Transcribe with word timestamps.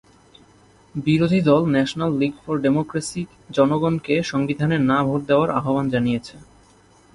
বিরোধী 0.95 1.39
দল 1.41 1.61
National 1.73 2.11
League 2.17 2.33
for 2.41 2.55
Democracy 2.57 3.21
জনগণকে 3.49 4.15
সংবিধানে 4.23 4.77
"না" 4.89 4.97
ভোট 5.07 5.21
দেওয়ার 5.29 5.49
আহ্বান 5.59 5.85
জানিয়েছে। 5.89 6.35